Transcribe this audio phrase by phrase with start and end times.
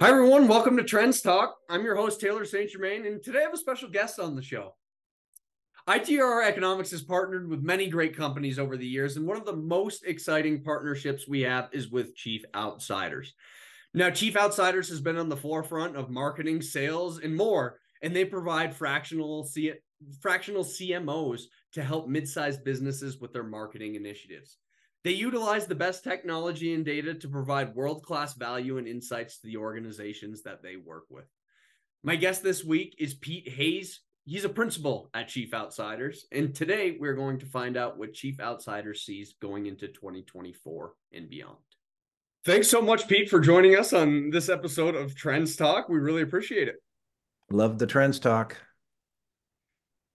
[0.00, 0.46] Hi, everyone.
[0.46, 1.56] Welcome to Trends Talk.
[1.68, 2.70] I'm your host, Taylor St.
[2.70, 4.76] Germain, and today I have a special guest on the show.
[5.88, 9.56] ITR Economics has partnered with many great companies over the years, and one of the
[9.56, 13.34] most exciting partnerships we have is with Chief Outsiders.
[13.92, 18.24] Now, Chief Outsiders has been on the forefront of marketing, sales, and more, and they
[18.24, 19.72] provide fractional C-
[20.20, 24.58] fractional CMOs to help mid-sized businesses with their marketing initiatives.
[25.04, 29.46] They utilize the best technology and data to provide world class value and insights to
[29.46, 31.26] the organizations that they work with.
[32.02, 34.00] My guest this week is Pete Hayes.
[34.24, 36.26] He's a principal at Chief Outsiders.
[36.32, 41.30] And today we're going to find out what Chief Outsiders sees going into 2024 and
[41.30, 41.56] beyond.
[42.44, 45.88] Thanks so much, Pete, for joining us on this episode of Trends Talk.
[45.88, 46.76] We really appreciate it.
[47.50, 48.56] Love the Trends Talk.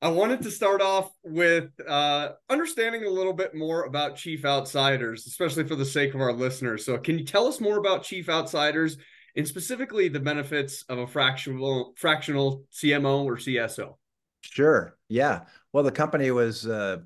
[0.04, 5.26] I wanted to start off with uh, understanding a little bit more about Chief Outsiders,
[5.28, 6.86] especially for the sake of our listeners.
[6.86, 8.98] So, can you tell us more about Chief Outsiders
[9.38, 13.95] and specifically the benefits of a fractional fractional CMO or CSO?
[14.42, 14.98] Sure.
[15.08, 15.44] Yeah.
[15.72, 16.98] Well, the company was uh,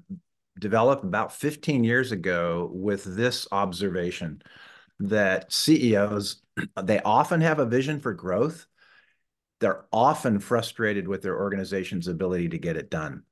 [0.60, 4.42] developed about 15 years ago with this observation
[5.00, 6.42] that CEOs
[6.82, 8.66] they often have a vision for growth
[9.60, 13.24] they're often frustrated with their organization's ability to get it done.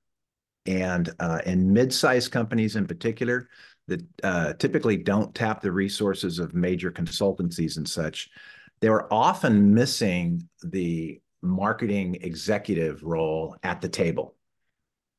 [0.66, 3.50] And uh, in mid-sized companies in particular,
[3.88, 8.30] that uh, typically don't tap the resources of major consultancies and such,
[8.80, 14.36] they were often missing the marketing executive role at the table.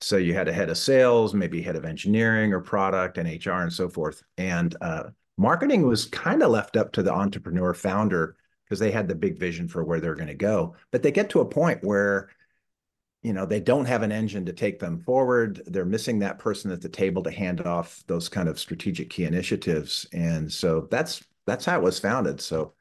[0.01, 3.63] So you had a head of sales, maybe head of engineering or product and HR
[3.63, 4.23] and so forth.
[4.37, 5.05] And uh,
[5.39, 8.37] marketing was kind of left up to the entrepreneur founder
[8.67, 10.75] because they had the big vision for where they're going to go.
[10.91, 12.31] But they get to a point where,
[13.23, 15.63] you know, they don't have an engine to take them forward.
[15.67, 19.25] They're missing that person at the table to hand off those kind of strategic key
[19.25, 20.07] initiatives.
[20.13, 22.41] And so that's that's how it was founded.
[22.41, 22.75] So,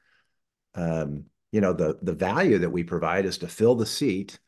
[0.74, 4.40] um, you know, the the value that we provide is to fill the seat.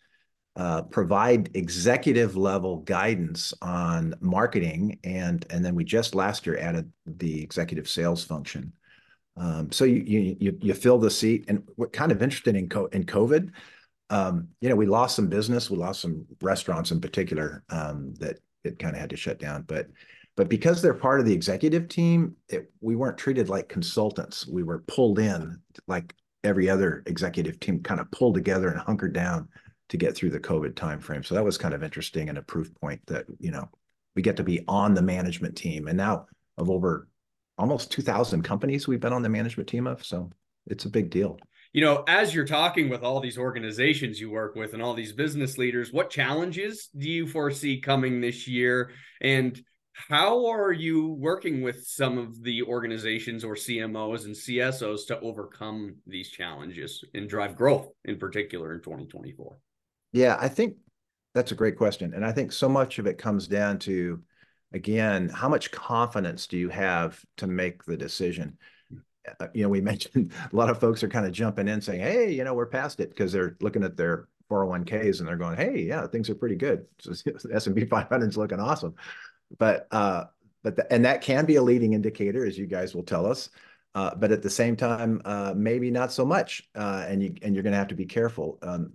[0.55, 6.91] Uh, provide executive level guidance on marketing and and then we just last year added
[7.05, 8.73] the executive sales function
[9.37, 12.87] um, so you, you you fill the seat, and what kind of interesting in co-
[12.87, 13.51] in COVID,
[14.09, 18.39] um, you know, we lost some business, we lost some restaurants in particular um, that
[18.63, 19.87] it kind of had to shut down, but
[20.35, 24.47] but because they're part of the executive team, it, we weren't treated like consultants.
[24.47, 29.13] We were pulled in like every other executive team, kind of pulled together and hunkered
[29.13, 29.49] down
[29.89, 31.25] to get through the COVID timeframe.
[31.25, 33.67] So that was kind of interesting and a proof point that you know
[34.15, 36.27] we get to be on the management team, and now
[36.57, 37.07] of over
[37.57, 40.05] almost 2000 companies we've been on the management team of.
[40.05, 40.31] So
[40.67, 41.39] it's a big deal.
[41.73, 45.13] You know, as you're talking with all these organizations you work with and all these
[45.13, 48.91] business leaders, what challenges do you foresee coming this year?
[49.21, 49.59] And
[49.91, 55.95] how are you working with some of the organizations or CMOs and CSOs to overcome
[56.05, 59.57] these challenges and drive growth in particular in 2024?
[60.13, 60.75] Yeah, I think
[61.33, 62.13] that's a great question.
[62.13, 64.21] And I think so much of it comes down to
[64.73, 68.57] again, how much confidence do you have to make the decision?
[69.39, 72.01] Uh, you know, we mentioned a lot of folks are kind of jumping in saying,
[72.01, 75.57] hey, you know, we're past it because they're looking at their 401ks and they're going,
[75.57, 76.85] hey, yeah, things are pretty good.
[77.01, 77.13] So
[77.51, 78.95] S&P 500 is looking awesome.
[79.57, 80.25] But, uh,
[80.63, 83.49] but the, and that can be a leading indicator, as you guys will tell us.
[83.95, 87.55] Uh, but at the same time, uh, maybe not so much, uh, and you and
[87.55, 88.59] you're going to have to be careful.
[88.61, 88.93] Um,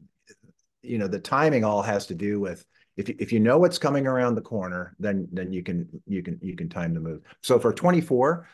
[0.83, 2.65] you know, the timing all has to do with
[2.97, 6.23] if you, if you know what's coming around the corner, then then you can you
[6.23, 7.23] can you can time the move.
[7.43, 8.47] So for 24,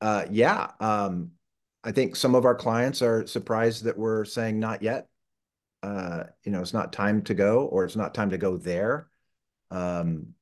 [0.00, 1.30] uh, yeah, um,
[1.82, 5.08] I think some of our clients are surprised that we're saying not yet.
[5.82, 9.08] Uh, you know, it's not time to go, or it's not time to go there.
[9.70, 10.34] Um,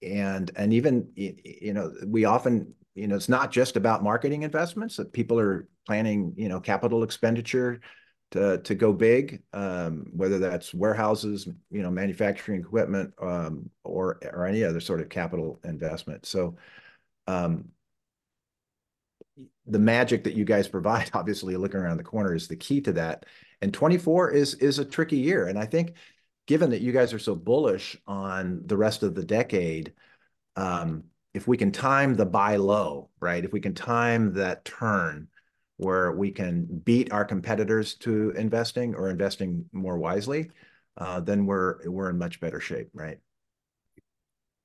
[0.00, 4.96] and and even you know, we often you know, it's not just about marketing investments
[4.96, 6.32] that people are planning.
[6.36, 7.80] You know, capital expenditure
[8.32, 14.46] to to go big, um, whether that's warehouses, you know, manufacturing equipment, um, or or
[14.46, 16.26] any other sort of capital investment.
[16.26, 16.56] So,
[17.26, 17.70] um,
[19.66, 22.92] the magic that you guys provide, obviously, looking around the corner is the key to
[22.94, 23.26] that.
[23.62, 25.94] And 24 is is a tricky year, and I think,
[26.46, 29.94] given that you guys are so bullish on the rest of the decade,
[30.56, 31.04] um,
[31.34, 33.44] if we can time the buy low, right?
[33.44, 35.28] If we can time that turn
[35.78, 40.50] where we can beat our competitors to investing or investing more wisely,
[40.98, 43.18] uh, then we're we're in much better shape, right?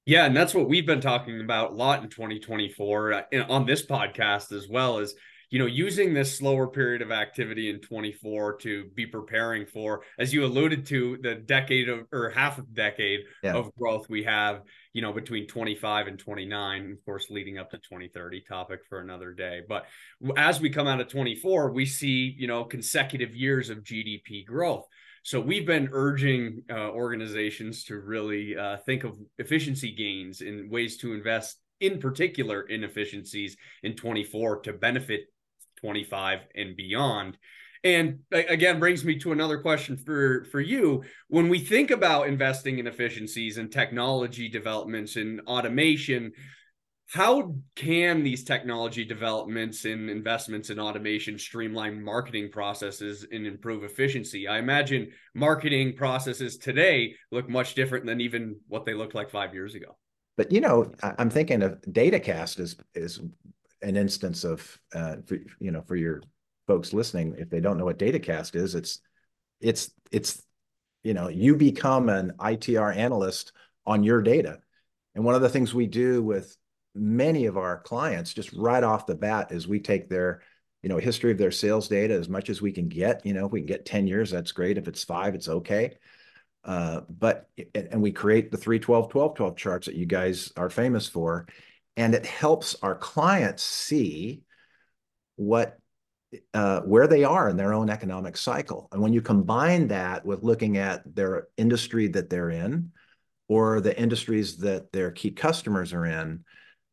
[0.05, 3.85] Yeah, and that's what we've been talking about a lot in 2024 uh, on this
[3.85, 4.99] podcast as well.
[4.99, 5.15] Is
[5.53, 10.33] you know, using this slower period of activity in 24 to be preparing for, as
[10.33, 13.53] you alluded to, the decade of or half a decade yeah.
[13.53, 14.63] of growth we have,
[14.93, 19.31] you know, between 25 and 29, of course, leading up to 2030 topic for another
[19.31, 19.61] day.
[19.69, 19.85] But
[20.35, 24.87] as we come out of 24, we see, you know, consecutive years of GDP growth.
[25.21, 30.97] So we've been urging uh, organizations to really uh, think of efficiency gains in ways
[30.97, 35.27] to invest in particular inefficiencies in 24 to benefit
[35.83, 37.37] 25 and beyond.
[37.83, 41.03] And again brings me to another question for for you.
[41.27, 46.31] When we think about investing in efficiencies and technology developments and automation
[47.07, 54.47] how can these technology developments and investments in automation streamline marketing processes and improve efficiency?
[54.47, 59.53] I imagine marketing processes today look much different than even what they looked like five
[59.53, 59.95] years ago.
[60.37, 63.19] But you know, I'm thinking of DataCast is is
[63.83, 66.21] an instance of uh, for, you know for your
[66.67, 68.99] folks listening, if they don't know what DataCast is, it's
[69.59, 70.41] it's it's
[71.03, 73.51] you know you become an ITR analyst
[73.85, 74.59] on your data,
[75.15, 76.55] and one of the things we do with
[76.95, 80.41] many of our clients just right off the bat is we take their
[80.81, 83.45] you know history of their sales data as much as we can get you know
[83.45, 84.77] if we can get 10 years that's great.
[84.77, 85.97] If it's five it's okay.
[86.63, 90.69] Uh, but and we create the 3 12 12 12 charts that you guys are
[90.69, 91.45] famous for
[91.97, 94.41] and it helps our clients see
[95.35, 95.77] what
[96.53, 98.87] uh, where they are in their own economic cycle.
[98.91, 102.91] And when you combine that with looking at their industry that they're in
[103.47, 106.43] or the industries that their key customers are in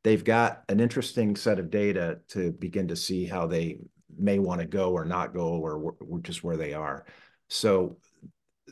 [0.02, 3.78] they've got an interesting set of data to begin to see how they
[4.18, 7.06] may want to go or not go or, just where they are.
[7.48, 7.98] So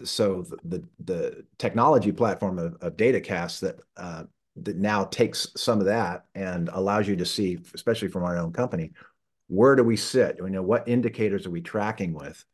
[0.05, 4.25] so the the technology platform of, of DataCast that uh,
[4.65, 8.53] that now takes some of that and allows you to see, especially from our own
[8.53, 8.93] company,
[9.49, 10.37] where do we sit?
[10.39, 12.45] You know, what indicators are we tracking with?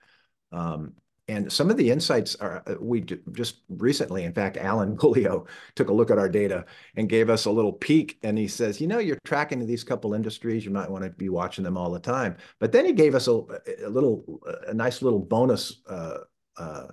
[0.53, 0.95] Um,
[1.27, 5.89] and some of the insights are uh, we just recently, in fact, Alan Beaulieu took
[5.89, 6.67] a look at our data
[6.97, 8.19] and gave us a little peek.
[8.23, 10.65] And he says, you know, you're tracking these couple industries.
[10.65, 12.37] You might want to be watching them all the time.
[12.61, 13.41] But then he gave us a,
[13.85, 16.19] a little, a nice little bonus uh,
[16.59, 16.89] uh,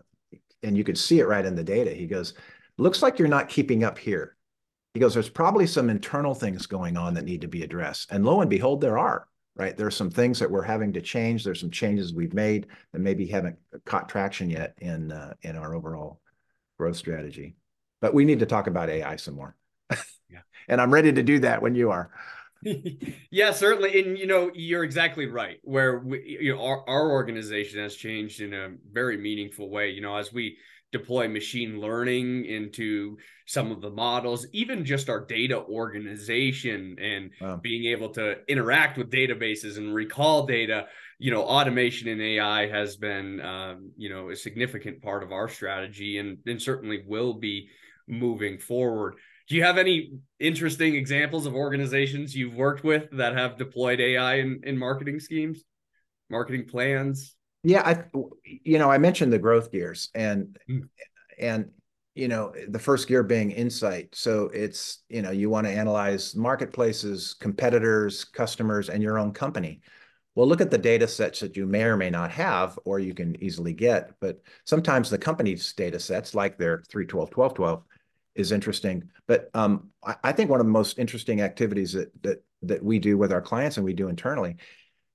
[0.64, 1.92] and you could see it right in the data.
[1.92, 2.34] He goes,
[2.78, 4.36] looks like you're not keeping up here.
[4.94, 8.12] He goes, there's probably some internal things going on that need to be addressed.
[8.12, 9.76] And lo and behold, there are, right?
[9.76, 11.44] There are some things that we're having to change.
[11.44, 15.74] There's some changes we've made that maybe haven't caught traction yet in, uh, in our
[15.74, 16.20] overall
[16.78, 17.56] growth strategy.
[18.02, 19.56] But we need to talk about AI some more.
[20.30, 20.40] yeah.
[20.68, 22.12] and I'm ready to do that when you are.
[23.32, 24.02] yeah, certainly.
[24.02, 25.58] And you know, you're exactly right.
[25.64, 29.90] Where we, you know, our, our organization has changed in a very meaningful way.
[29.90, 30.58] You know, as we
[30.92, 37.58] deploy machine learning into some of the models, even just our data organization and wow.
[37.58, 40.88] being able to interact with databases and recall data.
[41.20, 45.48] You know, automation and AI has been, um, you know, a significant part of our
[45.48, 47.70] strategy, and and certainly will be
[48.08, 49.16] moving forward.
[49.48, 54.36] Do you have any interesting examples of organizations you've worked with that have deployed AI
[54.36, 55.64] in, in marketing schemes,
[56.30, 57.36] marketing plans?
[57.64, 58.04] Yeah, I
[58.44, 60.88] you know, I mentioned the growth gears and mm.
[61.40, 61.72] and
[62.16, 64.10] you know, the first gear being insight.
[64.14, 69.82] So it's, you know, you want to analyze marketplaces, competitors, customers, and your own company.
[70.36, 73.14] Well, look at the data sets that you may or may not have, or you
[73.14, 74.12] can easily get.
[74.20, 77.84] But sometimes the company's data sets, like their 312, 12, 12,
[78.36, 79.10] is interesting.
[79.28, 83.00] But um, I, I, think one of the most interesting activities that that that we
[83.00, 84.56] do with our clients and we do internally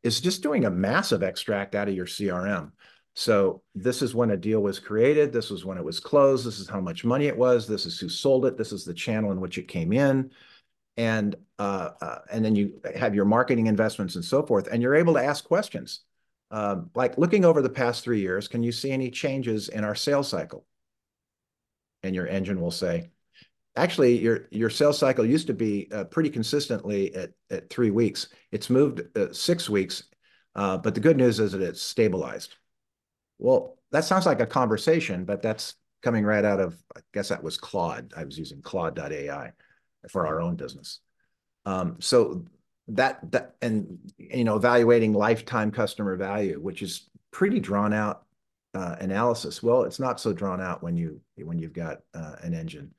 [0.06, 2.72] is just doing a massive extract out of your CRM.
[3.14, 5.32] So this is when a deal was created.
[5.32, 6.46] This was when it was closed.
[6.46, 7.66] This is how much money it was.
[7.66, 8.58] This is who sold it.
[8.58, 10.30] This is the channel in which it came in.
[10.98, 14.94] And uh, uh, and then you have your marketing investments and so forth, and you're
[14.94, 16.00] able to ask questions.
[16.50, 19.94] Uh, like looking over the past three years, can you see any changes in our
[19.94, 20.64] sales cycle?
[22.06, 23.10] and your engine will say,
[23.76, 28.28] actually, your your sales cycle used to be uh, pretty consistently at, at three weeks.
[28.50, 30.04] It's moved uh, six weeks,
[30.54, 32.54] uh, but the good news is that it's stabilized.
[33.38, 37.42] Well, that sounds like a conversation, but that's coming right out of, I guess that
[37.42, 38.12] was Claude.
[38.16, 39.52] I was using Claude.ai
[40.08, 41.00] for our own business.
[41.64, 42.44] Um, so
[42.88, 48.24] that, that, and, you know, evaluating lifetime customer value, which is pretty drawn out
[48.74, 49.62] uh, analysis.
[49.62, 52.94] Well, it's not so drawn out when you when you've got uh, an engine.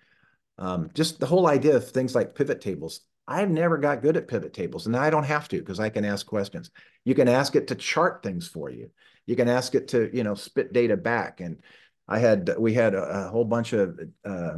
[0.57, 3.01] Um, just the whole idea of things like pivot tables.
[3.27, 6.05] I've never got good at pivot tables, and I don't have to because I can
[6.05, 6.71] ask questions.
[7.03, 8.89] You can ask it to chart things for you.
[9.25, 11.41] You can ask it to you know spit data back.
[11.41, 11.61] And
[12.07, 14.53] I had we had a, a whole bunch of uh,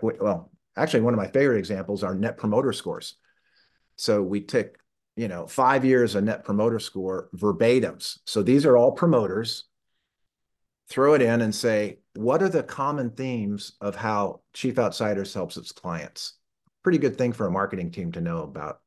[0.00, 3.16] well, actually one of my favorite examples are net promoter scores.
[3.96, 4.78] So we took
[5.16, 8.18] you know, five years of net promoter score verbatims.
[8.24, 9.64] So these are all promoters.
[10.88, 15.56] Throw it in and say, what are the common themes of how Chief Outsiders helps
[15.56, 16.34] its clients?
[16.82, 18.80] Pretty good thing for a marketing team to know about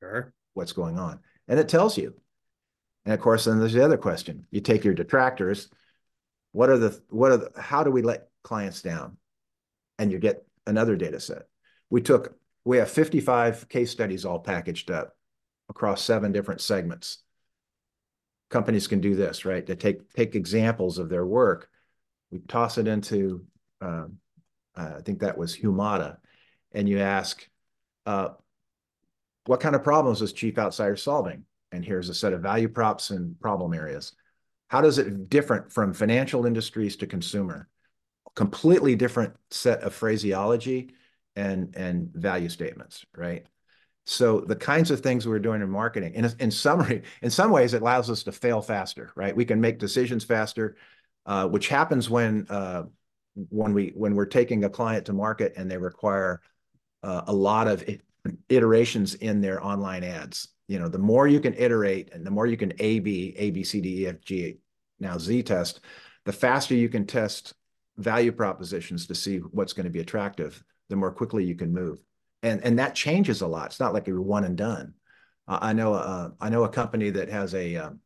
[0.00, 0.32] sure.
[0.54, 1.20] what's going on.
[1.48, 2.14] And it tells you.
[3.04, 4.46] And of course, then there's the other question.
[4.50, 5.68] You take your detractors.
[6.52, 9.16] What are the, what are the, how do we let clients down?
[9.98, 11.44] And you get another data set.
[11.88, 15.16] We took, we have 55 case studies all packaged up
[15.68, 17.18] across seven different segments.
[18.50, 19.64] Companies can do this, right?
[19.66, 21.68] To take, take examples of their work.
[22.30, 23.44] We toss it into,
[23.80, 24.18] um,
[24.76, 26.18] uh, I think that was Humata,
[26.72, 27.48] and you ask,
[28.04, 28.30] uh,
[29.46, 31.44] what kind of problems is Chief Outsider solving?
[31.72, 34.12] And here's a set of value props and problem areas.
[34.68, 37.68] How does it different from financial industries to consumer?
[38.34, 40.90] Completely different set of phraseology
[41.36, 43.46] and, and value statements, right?
[44.04, 47.74] So the kinds of things we're doing in marketing, in, in summary, in some ways,
[47.74, 49.34] it allows us to fail faster, right?
[49.34, 50.76] We can make decisions faster,
[51.26, 52.84] uh, which happens when uh,
[53.50, 56.40] when we when we're taking a client to market and they require
[57.02, 57.84] uh, a lot of
[58.48, 60.48] iterations in their online ads.
[60.68, 63.50] You know, the more you can iterate and the more you can A, B, A,
[63.50, 64.58] B, C, D, E, F, G,
[64.98, 65.80] now Z test,
[66.24, 67.54] the faster you can test
[67.96, 71.98] value propositions to see what's going to be attractive, the more quickly you can move.
[72.42, 73.66] And, and that changes a lot.
[73.66, 74.94] It's not like you're one and done.
[75.48, 78.00] Uh, I know uh, I know a company that has a um,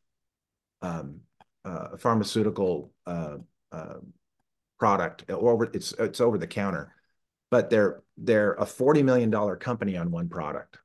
[0.82, 1.20] um,
[1.64, 3.38] uh, pharmaceutical uh,
[3.72, 3.94] uh,
[4.78, 6.94] product, or it's it's over the counter,
[7.50, 10.78] but they're they're a $40 million company on one product.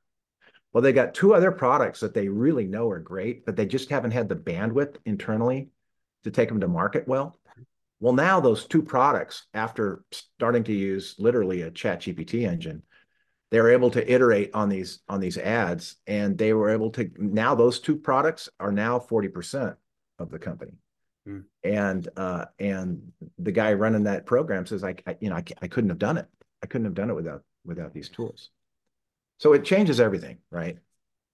[0.72, 3.90] Well, they got two other products that they really know are great, but they just
[3.90, 5.70] haven't had the bandwidth internally
[6.24, 7.38] to take them to market well.
[8.00, 10.04] Well, now those two products, after
[10.38, 12.82] starting to use literally a chat GPT engine,
[13.50, 17.10] they were able to iterate on these on these ads and they were able to
[17.16, 19.76] now those two products are now 40%
[20.18, 20.72] of the company.
[21.26, 21.40] Hmm.
[21.64, 25.66] And uh, and the guy running that program says, I, I you know, I, I
[25.68, 26.26] couldn't have done it.
[26.62, 28.50] I couldn't have done it without without these tools.
[29.38, 30.78] So it changes everything, right?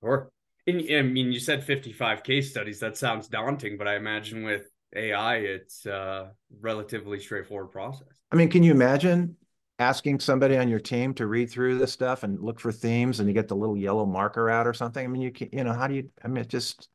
[0.02, 0.30] Sure.
[0.66, 2.80] And, I mean, you said 55 case studies.
[2.80, 8.08] That sounds daunting, but I imagine with AI, it's a relatively straightforward process.
[8.30, 9.36] I mean, can you imagine
[9.78, 13.28] asking somebody on your team to read through this stuff and look for themes and
[13.28, 15.04] you get the little yellow marker out or something?
[15.04, 16.88] I mean, you can, you know, how do you, I mean, it just,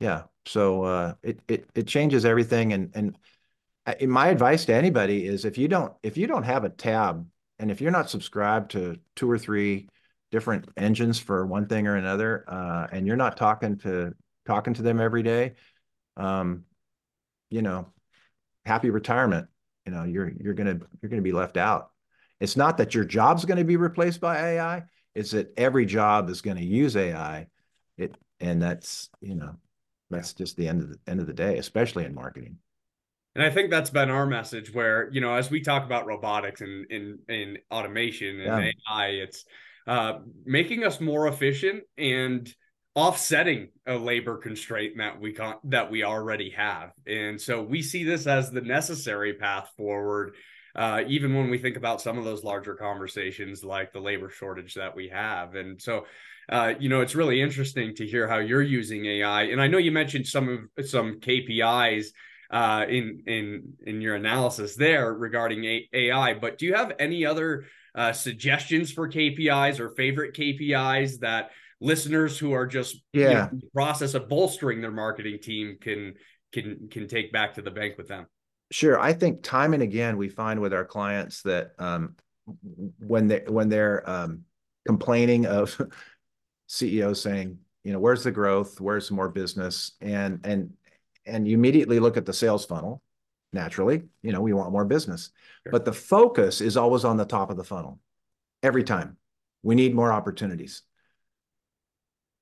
[0.00, 0.22] yeah.
[0.46, 2.72] So uh, it, it, it changes everything.
[2.72, 3.16] And, and
[4.06, 7.26] my advice to anybody is if you don't if you don't have a tab
[7.58, 9.88] and if you're not subscribed to two or three
[10.30, 14.12] different engines for one thing or another uh, and you're not talking to
[14.46, 15.52] talking to them every day
[16.16, 16.64] um,
[17.50, 17.86] you know
[18.64, 19.48] happy retirement
[19.84, 21.90] you know you're you're gonna you're gonna be left out
[22.40, 24.82] it's not that your job's going to be replaced by ai
[25.14, 27.46] it's that every job is going to use ai
[27.98, 29.54] it and that's you know
[30.14, 32.56] that's just the end of the end of the day especially in marketing
[33.34, 36.60] and I think that's been our message where, you know, as we talk about robotics
[36.60, 38.70] and in, in, automation and yeah.
[38.92, 39.44] AI, it's
[39.88, 42.52] uh, making us more efficient and
[42.94, 46.92] offsetting a labor constraint that we con- that we already have.
[47.06, 50.36] And so we see this as the necessary path forward.
[50.76, 54.74] Uh, even when we think about some of those larger conversations like the labor shortage
[54.74, 55.54] that we have.
[55.54, 56.06] And so,
[56.48, 59.44] uh, you know, it's really interesting to hear how you're using AI.
[59.44, 62.08] And I know you mentioned some of some KPIs
[62.50, 66.34] uh, in in in your analysis there regarding A- AI.
[66.34, 72.38] But do you have any other uh, suggestions for KPIs or favorite KPIs that listeners
[72.38, 76.14] who are just yeah you know, in the process of bolstering their marketing team can
[76.52, 78.26] can can take back to the bank with them?
[78.70, 82.16] Sure, I think time and again we find with our clients that um,
[82.98, 84.42] when they when they're um,
[84.86, 85.80] complaining of
[86.66, 88.80] CEOs saying, you know, where's the growth?
[88.80, 89.92] Where's more business?
[90.00, 90.72] And and
[91.26, 93.02] and you immediately look at the sales funnel
[93.52, 94.02] naturally.
[94.22, 95.30] You know we want more business.
[95.62, 95.72] Sure.
[95.72, 98.00] but the focus is always on the top of the funnel
[98.62, 99.16] every time.
[99.62, 100.82] We need more opportunities.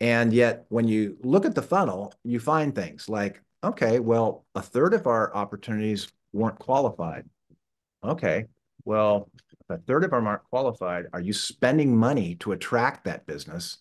[0.00, 4.62] And yet when you look at the funnel you find things like okay well a
[4.62, 7.28] third of our opportunities weren't qualified.
[8.02, 8.46] Okay
[8.84, 9.28] well
[9.68, 11.06] a third of them aren't qualified.
[11.12, 13.78] Are you spending money to attract that business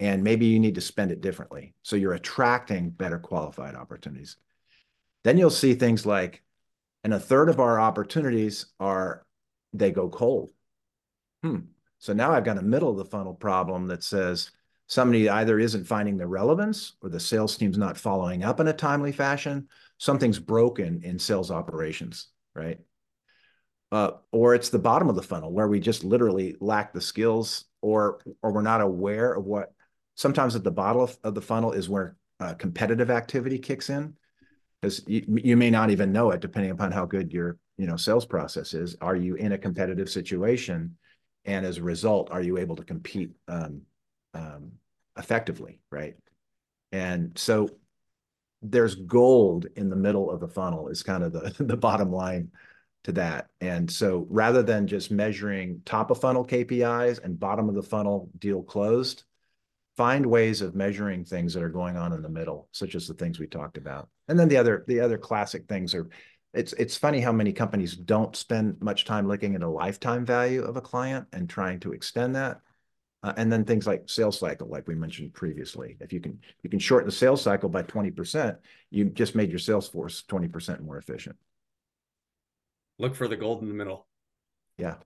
[0.00, 1.74] and maybe you need to spend it differently.
[1.82, 4.36] So you're attracting better qualified opportunities.
[5.22, 6.42] Then you'll see things like,
[7.04, 9.24] and a third of our opportunities are
[9.72, 10.50] they go cold.
[11.42, 11.60] Hmm.
[11.98, 14.50] So now I've got a middle of the funnel problem that says
[14.86, 18.72] somebody either isn't finding the relevance or the sales team's not following up in a
[18.72, 19.68] timely fashion.
[19.98, 22.78] Something's broken in sales operations, right?
[23.92, 27.66] Uh, or it's the bottom of the funnel where we just literally lack the skills
[27.80, 29.72] or or we're not aware of what
[30.14, 34.14] sometimes at the bottom of, of the funnel is where uh, competitive activity kicks in.
[34.80, 37.96] Because you, you may not even know it depending upon how good your you know
[37.96, 38.96] sales process is.
[39.00, 40.96] Are you in a competitive situation?
[41.46, 43.82] And as a result are you able to compete um,
[44.34, 44.72] um,
[45.16, 46.16] effectively right?
[46.92, 47.70] And so
[48.62, 52.50] there's gold in the middle of the funnel is kind of the the bottom line
[53.04, 53.48] to that.
[53.60, 58.30] And so rather than just measuring top of funnel kpis and bottom of the funnel
[58.38, 59.24] deal closed
[59.96, 63.14] find ways of measuring things that are going on in the middle, such as the
[63.14, 64.08] things we talked about.
[64.28, 66.08] And then the other the other classic things are
[66.52, 70.62] it's it's funny how many companies don't spend much time looking at a lifetime value
[70.62, 72.60] of a client and trying to extend that.
[73.22, 75.96] Uh, and then things like sales cycle, like we mentioned previously.
[76.00, 78.56] If you can you can shorten the sales cycle by 20%,
[78.90, 81.36] you just made your sales force 20% more efficient.
[82.98, 84.06] Look for the gold in the middle.
[84.78, 84.96] Yeah.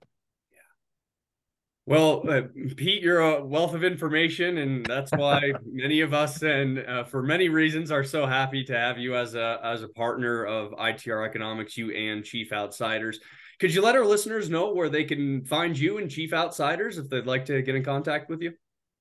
[1.89, 2.43] Well, uh,
[2.77, 7.23] Pete, you're a wealth of information, and that's why many of us, and uh, for
[7.23, 11.27] many reasons, are so happy to have you as a as a partner of ITR
[11.27, 13.21] Economics, you and Chief Outsiders.
[13.59, 17.09] Could you let our listeners know where they can find you and Chief Outsiders if
[17.09, 18.53] they'd like to get in contact with you?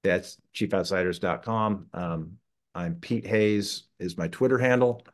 [0.05, 1.87] That's chiefoutsiders.com.
[1.93, 2.37] Um,
[2.73, 5.05] I'm Pete Hayes is my Twitter handle.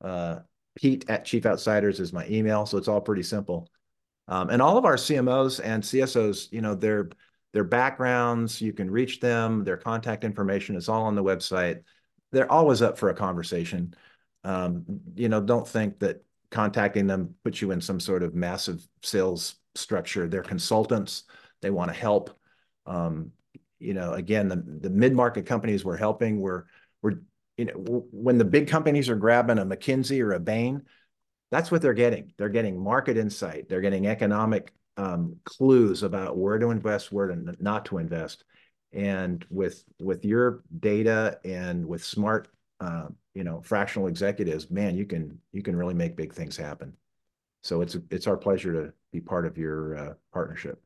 [0.00, 0.40] Uh,
[0.74, 3.68] Pete at Chief Outsiders is my email, so it's all pretty simple.
[4.30, 7.10] Um, and all of our CMOs and CSOs, you know, their
[7.52, 11.82] their backgrounds, you can reach them, their contact information is all on the website.
[12.30, 13.92] They're always up for a conversation.
[14.44, 14.84] Um,
[15.16, 19.56] you know, don't think that contacting them puts you in some sort of massive sales
[19.74, 20.28] structure.
[20.28, 21.24] They're consultants.
[21.60, 22.38] They want to help.
[22.86, 23.32] Um,
[23.80, 26.64] you know, again, the, the mid-market companies we're helping, we're,
[27.02, 27.20] we're,
[27.56, 30.82] you know, when the big companies are grabbing a McKinsey or a Bain,
[31.50, 32.32] that's what they're getting.
[32.38, 33.68] They're getting market insight.
[33.68, 38.44] They're getting economic um, clues about where to invest, where to not to invest.
[38.92, 42.48] And with with your data and with smart,
[42.80, 46.96] uh, you know, fractional executives, man, you can you can really make big things happen.
[47.62, 50.80] So it's it's our pleasure to be part of your uh, partnership.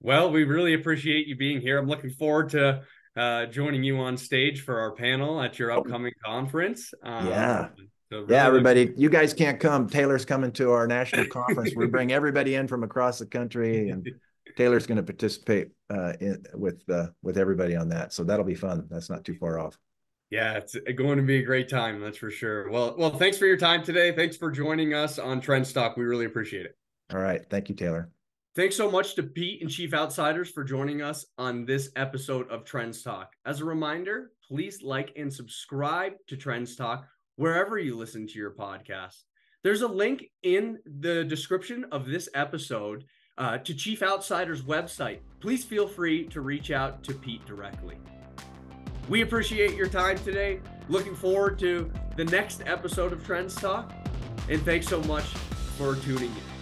[0.00, 1.76] Well, we really appreciate you being here.
[1.76, 2.82] I'm looking forward to
[3.16, 5.80] uh, joining you on stage for our panel at your oh.
[5.80, 6.94] upcoming conference.
[7.02, 7.68] Um, yeah.
[8.10, 9.88] So really yeah, everybody, you guys can't come.
[9.88, 11.74] Taylor's coming to our national conference.
[11.76, 14.08] we bring everybody in from across the country, and
[14.56, 18.14] Taylor's going to participate uh, in, with uh, with everybody on that.
[18.14, 18.86] So that'll be fun.
[18.90, 19.78] That's not too far off.
[20.30, 22.00] Yeah, it's going to be a great time.
[22.00, 22.70] That's for sure.
[22.70, 24.12] Well, well, thanks for your time today.
[24.12, 25.96] Thanks for joining us on Trends Talk.
[25.96, 26.76] We really appreciate it.
[27.12, 28.10] All right, thank you, Taylor.
[28.54, 32.64] Thanks so much to Pete and Chief Outsiders for joining us on this episode of
[32.64, 33.34] Trends Talk.
[33.44, 37.06] As a reminder, please like and subscribe to Trends Talk
[37.38, 39.22] wherever you listen to your podcast.
[39.62, 43.04] There's a link in the description of this episode
[43.38, 45.20] uh, to Chief Outsider's website.
[45.40, 47.96] Please feel free to reach out to Pete directly.
[49.08, 50.60] We appreciate your time today.
[50.88, 53.92] Looking forward to the next episode of Trends Talk.
[54.48, 55.26] And thanks so much
[55.76, 56.57] for tuning in.